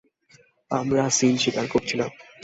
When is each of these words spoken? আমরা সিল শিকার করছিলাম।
আমরা 0.71 1.03
সিল 1.09 1.35
শিকার 1.37 1.65
করছিলাম। 1.67 2.09